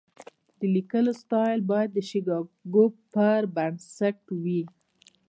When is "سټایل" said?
1.21-1.59